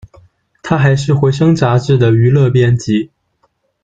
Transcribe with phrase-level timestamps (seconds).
[0.63, 3.11] 她还是《回声》杂志的娱乐编辑。